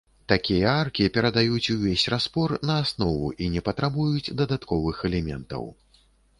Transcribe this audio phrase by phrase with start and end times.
[0.31, 5.73] Такія аркі перадаюць увесь распор на аснову і не патрабуюць дадатковых элементаў.